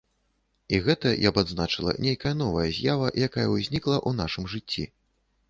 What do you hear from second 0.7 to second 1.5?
І гэта, я б